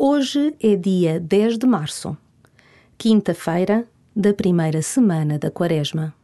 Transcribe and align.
Hoje 0.00 0.54
é 0.62 0.76
dia 0.76 1.18
10 1.18 1.58
de 1.58 1.66
março, 1.66 2.16
quinta-feira 2.96 3.84
da 4.14 4.32
primeira 4.32 4.80
semana 4.80 5.40
da 5.40 5.50
Quaresma. 5.50 6.14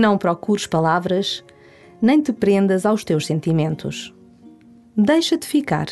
Não 0.00 0.16
procures 0.16 0.66
palavras, 0.66 1.44
nem 2.00 2.22
te 2.22 2.32
prendas 2.32 2.86
aos 2.86 3.04
teus 3.04 3.26
sentimentos. 3.26 4.14
Deixa-te 4.96 5.46
ficar, 5.46 5.88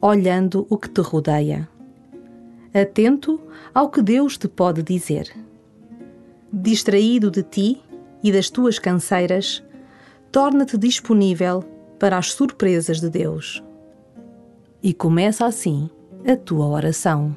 olhando 0.00 0.66
o 0.68 0.76
que 0.76 0.88
te 0.88 1.00
rodeia, 1.00 1.68
atento 2.74 3.40
ao 3.72 3.88
que 3.88 4.02
Deus 4.02 4.36
te 4.36 4.48
pode 4.48 4.82
dizer. 4.82 5.32
Distraído 6.52 7.30
de 7.30 7.44
ti 7.44 7.80
e 8.20 8.32
das 8.32 8.50
tuas 8.50 8.80
canseiras, 8.80 9.62
torna-te 10.32 10.76
disponível 10.76 11.62
para 12.00 12.18
as 12.18 12.32
surpresas 12.32 13.00
de 13.00 13.10
Deus. 13.10 13.62
E 14.82 14.92
começa 14.92 15.46
assim 15.46 15.88
a 16.26 16.34
tua 16.34 16.66
oração. 16.66 17.36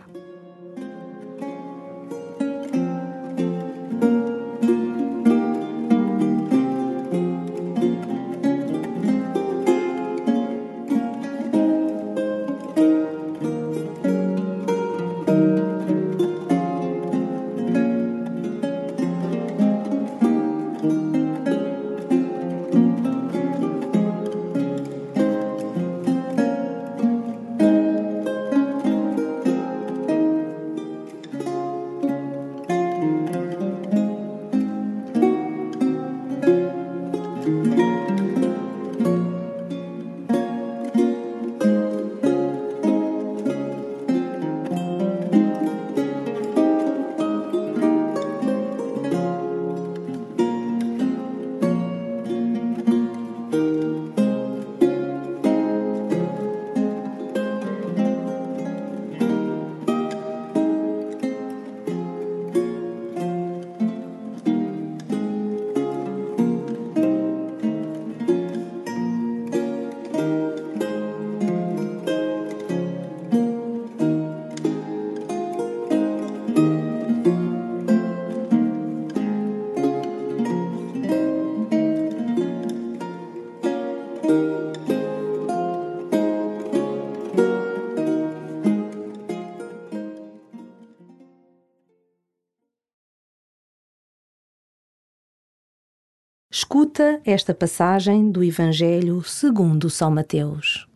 Escuta 96.60 97.21
esta 97.23 97.54
passagem 97.54 98.32
do 98.32 98.43
Evangelho 98.43 99.23
segundo 99.23 99.92
São 99.92 100.10
Mateus. 100.10 100.87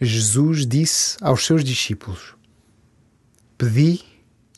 Jesus 0.00 0.64
disse 0.64 1.16
aos 1.20 1.44
seus 1.44 1.64
discípulos: 1.64 2.36
Pedi 3.56 4.00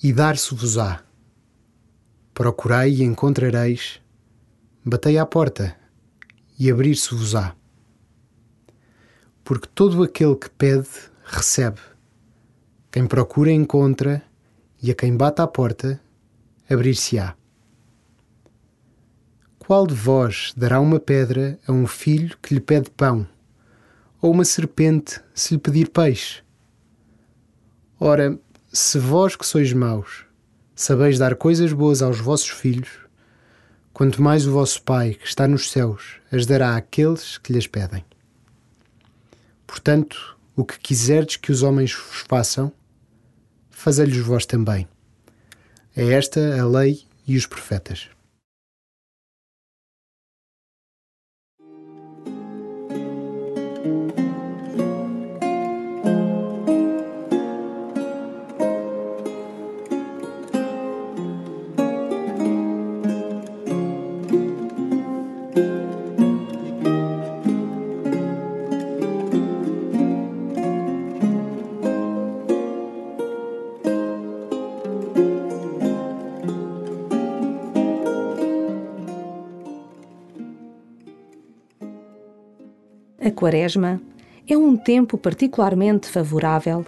e 0.03 0.12
dar-se-vos-á. 0.12 1.03
Procurai 2.34 2.91
e 2.91 3.03
encontrareis. 3.03 4.03
Batei 4.84 5.16
à 5.16 5.25
porta 5.25 5.80
e 6.60 6.71
abrir-se-vos-á. 6.71 7.56
Porque 9.43 9.66
todo 9.75 10.03
aquele 10.03 10.37
que 10.37 10.50
pede, 10.50 10.88
recebe. 11.25 11.81
Quem 12.93 13.06
procura, 13.06 13.50
encontra, 13.50 14.22
e 14.82 14.91
a 14.91 14.94
quem 14.94 15.16
bate 15.16 15.41
à 15.41 15.47
porta, 15.47 15.98
abrir-se-á. 16.69 17.34
Qual 19.59 19.87
de 19.87 19.94
vós 19.94 20.53
dará 20.54 20.81
uma 20.81 21.00
pedra 21.00 21.59
a 21.66 21.72
um 21.72 21.87
filho 21.87 22.37
que 22.43 22.53
lhe 22.53 22.60
pede 22.60 22.91
pão, 22.91 23.27
ou 24.21 24.31
uma 24.31 24.44
serpente 24.44 25.19
se 25.32 25.54
lhe 25.54 25.60
pedir 25.60 25.88
peixe? 25.88 26.42
Ora, 27.98 28.38
se 28.71 28.98
vós 28.98 29.34
que 29.34 29.47
sois 29.47 29.72
maus, 29.72 30.27
sabeis 30.75 31.19
dar 31.19 31.37
coisas 31.37 31.72
boas 31.72 32.03
aos 32.03 32.21
vossos 32.21 32.50
filhos, 32.50 33.09
quanto 34.00 34.22
mais 34.22 34.47
o 34.47 34.53
vosso 34.53 34.81
Pai, 34.81 35.12
que 35.12 35.27
está 35.27 35.47
nos 35.47 35.71
céus, 35.71 36.16
as 36.33 36.47
dará 36.47 36.75
àqueles 36.75 37.37
que 37.37 37.53
lhes 37.53 37.66
pedem. 37.66 38.03
Portanto, 39.66 40.39
o 40.57 40.65
que 40.65 40.80
quiserdes 40.80 41.36
que 41.36 41.53
os 41.53 41.63
homens 41.63 41.92
vos 41.92 42.25
façam, 42.27 42.72
fazei-lhes 43.69 44.16
vós 44.16 44.47
também. 44.47 44.89
É 45.95 46.15
esta 46.15 46.59
a 46.59 46.66
lei 46.66 47.03
e 47.28 47.36
os 47.36 47.45
profetas. 47.45 48.09
Quaresma 83.41 83.98
é 84.47 84.54
um 84.54 84.77
tempo 84.77 85.16
particularmente 85.16 86.09
favorável 86.09 86.84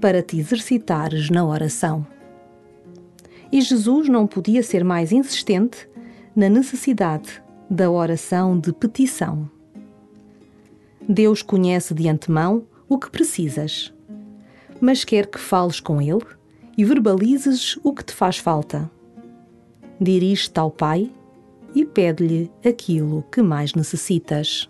para 0.00 0.20
te 0.20 0.36
exercitares 0.36 1.30
na 1.30 1.46
oração. 1.46 2.04
E 3.52 3.60
Jesus 3.60 4.08
não 4.08 4.26
podia 4.26 4.64
ser 4.64 4.82
mais 4.82 5.12
insistente 5.12 5.88
na 6.34 6.48
necessidade 6.48 7.40
da 7.70 7.88
oração 7.88 8.58
de 8.58 8.72
petição. 8.72 9.48
Deus 11.08 11.40
conhece 11.40 11.94
de 11.94 12.08
antemão 12.08 12.64
o 12.88 12.98
que 12.98 13.08
precisas, 13.08 13.94
mas 14.80 15.04
quer 15.04 15.28
que 15.28 15.38
fales 15.38 15.78
com 15.78 16.02
Ele 16.02 16.26
e 16.76 16.84
verbalizes 16.84 17.78
o 17.84 17.94
que 17.94 18.04
te 18.04 18.12
faz 18.12 18.38
falta. 18.38 18.90
Dirige-te 20.00 20.58
ao 20.58 20.72
Pai 20.72 21.12
e 21.72 21.84
pede-lhe 21.84 22.50
aquilo 22.66 23.22
que 23.30 23.40
mais 23.40 23.72
necessitas. 23.74 24.68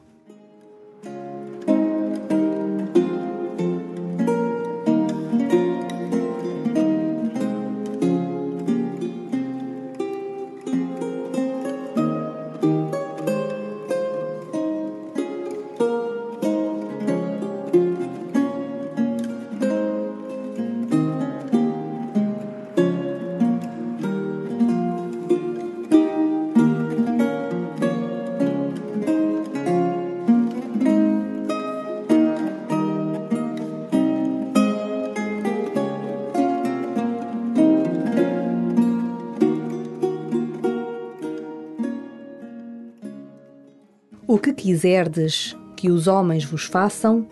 Que 44.43 44.53
quiserdes 44.53 45.57
que 45.77 45.89
os 45.89 46.09
homens 46.09 46.45
vos 46.45 46.65
façam, 46.65 47.27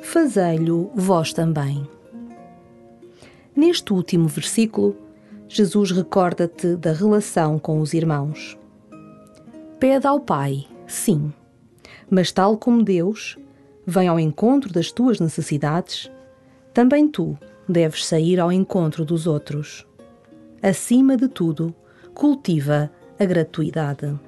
fazei-lo 0.00 0.92
vós 0.94 1.32
também. 1.32 1.86
Neste 3.54 3.92
último 3.92 4.28
versículo, 4.28 4.96
Jesus 5.48 5.90
recorda-te 5.90 6.76
da 6.76 6.92
relação 6.92 7.58
com 7.58 7.80
os 7.80 7.92
irmãos. 7.92 8.56
Pede 9.80 10.06
ao 10.06 10.20
Pai, 10.20 10.66
sim, 10.86 11.32
mas 12.08 12.30
tal 12.30 12.56
como 12.56 12.84
Deus 12.84 13.36
vem 13.84 14.06
ao 14.06 14.20
encontro 14.20 14.72
das 14.72 14.92
tuas 14.92 15.18
necessidades, 15.18 16.10
também 16.72 17.08
tu 17.08 17.36
deves 17.68 18.06
sair 18.06 18.38
ao 18.38 18.52
encontro 18.52 19.04
dos 19.04 19.26
outros. 19.26 19.84
Acima 20.62 21.16
de 21.16 21.26
tudo, 21.26 21.74
cultiva 22.14 22.90
a 23.18 23.24
gratuidade. 23.24 24.25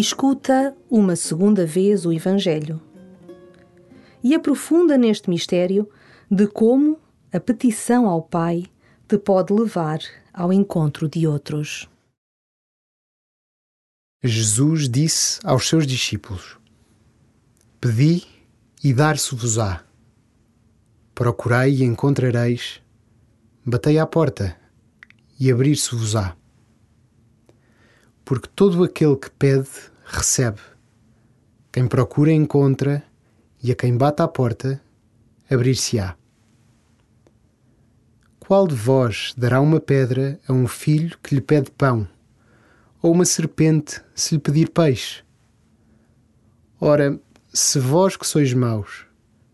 Escuta 0.00 0.74
uma 0.90 1.14
segunda 1.14 1.66
vez 1.66 2.06
o 2.06 2.12
Evangelho 2.12 2.80
e 4.22 4.34
aprofunda 4.34 4.96
neste 4.96 5.28
mistério 5.28 5.88
de 6.30 6.46
como 6.46 6.98
a 7.32 7.38
petição 7.38 8.08
ao 8.08 8.22
Pai 8.22 8.64
te 9.06 9.18
pode 9.18 9.52
levar 9.52 9.98
ao 10.32 10.52
encontro 10.52 11.08
de 11.08 11.26
outros. 11.26 11.88
Jesus 14.22 14.88
disse 14.88 15.40
aos 15.44 15.68
seus 15.68 15.86
discípulos: 15.86 16.58
Pedi 17.80 18.26
e 18.82 18.92
dar-se-vos-á. 18.92 19.84
Procurai 21.14 21.70
e 21.70 21.82
encontrareis. 21.82 22.80
Batei 23.64 23.98
à 23.98 24.06
porta 24.06 24.56
e 25.38 25.50
abrir-se-vos-á. 25.50 26.39
Porque 28.30 28.48
todo 28.54 28.84
aquele 28.84 29.16
que 29.16 29.28
pede, 29.28 29.68
recebe. 30.04 30.60
Quem 31.72 31.88
procura, 31.88 32.30
encontra, 32.30 33.02
e 33.60 33.72
a 33.72 33.74
quem 33.74 33.96
bate 33.96 34.22
à 34.22 34.28
porta, 34.28 34.80
abrir-se-á. 35.50 36.14
Qual 38.38 38.68
de 38.68 38.74
vós 38.76 39.34
dará 39.36 39.60
uma 39.60 39.80
pedra 39.80 40.38
a 40.46 40.52
um 40.52 40.68
filho 40.68 41.18
que 41.20 41.34
lhe 41.34 41.40
pede 41.40 41.72
pão, 41.72 42.08
ou 43.02 43.12
uma 43.12 43.24
serpente 43.24 44.00
se 44.14 44.36
lhe 44.36 44.40
pedir 44.40 44.70
peixe? 44.70 45.24
Ora, 46.80 47.18
se 47.52 47.80
vós 47.80 48.16
que 48.16 48.24
sois 48.24 48.54
maus, 48.54 49.06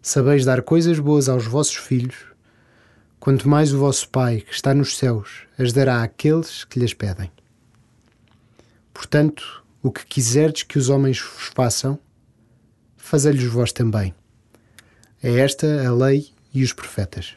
sabeis 0.03 0.45
dar 0.45 0.61
coisas 0.61 0.99
boas 0.99 1.31
aos 1.31 1.47
vossos 1.47 1.77
filhos, 1.77 2.27
quanto 3.19 3.49
mais 3.49 3.73
o 3.73 3.79
vosso 3.79 4.07
Pai, 4.11 4.43
que 4.43 4.53
está 4.53 4.75
nos 4.75 4.99
céus, 4.99 5.47
as 5.59 5.73
dará 5.73 6.03
àqueles 6.03 6.65
que 6.65 6.79
lhes 6.79 6.93
pedem. 6.93 7.33
Portanto, 8.97 9.63
o 9.83 9.93
que 9.93 10.07
quiserdes 10.07 10.63
que 10.63 10.79
os 10.79 10.89
homens 10.89 11.21
vos 11.21 11.51
façam, 11.55 11.99
fazei-lhes 12.97 13.45
vós 13.45 13.71
também. 13.71 14.15
É 15.23 15.39
esta 15.39 15.87
a 15.87 15.93
lei 15.93 16.31
e 16.53 16.65
os 16.65 16.73
profetas. 16.73 17.37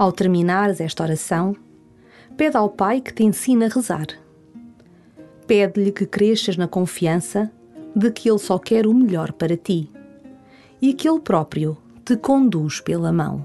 Ao 0.00 0.10
terminares 0.10 0.80
esta 0.80 1.02
oração, 1.02 1.54
pede 2.34 2.56
ao 2.56 2.70
Pai 2.70 3.02
que 3.02 3.12
te 3.12 3.22
ensine 3.22 3.66
a 3.66 3.68
rezar. 3.68 4.06
Pede-lhe 5.46 5.92
que 5.92 6.06
cresças 6.06 6.56
na 6.56 6.66
confiança 6.66 7.52
de 7.94 8.10
que 8.10 8.30
Ele 8.30 8.38
só 8.38 8.58
quer 8.58 8.86
o 8.86 8.94
melhor 8.94 9.30
para 9.30 9.58
ti 9.58 9.90
e 10.80 10.94
que 10.94 11.06
Ele 11.06 11.20
próprio 11.20 11.76
te 12.02 12.16
conduz 12.16 12.80
pela 12.80 13.12
mão. 13.12 13.44